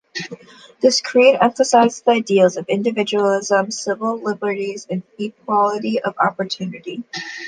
[0.81, 7.03] This creed emphasizes the ideals of individualism, civil liberties, and equality of opportunity.